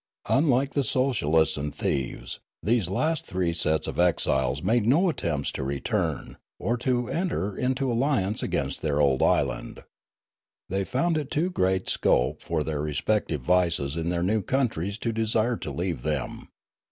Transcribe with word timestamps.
Unlike 0.29 0.73
the 0.73 0.83
socialists 0.83 1.57
and 1.57 1.75
thieves, 1.75 2.39
these 2.63 2.87
4IO 2.87 2.89
Riallaro 2.89 2.95
last 2.95 3.25
three 3.27 3.53
sets 3.53 3.85
of 3.85 3.99
exiles 3.99 4.63
made 4.63 4.87
no 4.87 5.09
attempts 5.09 5.51
to 5.51 5.63
return, 5.63 6.37
or 6.57 6.75
to 6.77 7.07
enter 7.07 7.55
into 7.55 7.91
alliance 7.91 8.41
against 8.41 8.81
their 8.81 8.99
old 8.99 9.21
island. 9.21 9.83
They 10.69 10.85
found 10.85 11.23
too 11.29 11.51
great 11.51 11.87
scope 11.87 12.41
for 12.41 12.63
their 12.63 12.81
respective 12.81 13.41
vices 13.41 13.95
in 13.95 14.09
their 14.09 14.23
new 14.23 14.41
countries 14.41 14.97
to 14.97 15.13
desire 15.13 15.57
to 15.57 15.69
leave 15.71 16.01
them. 16.01 16.49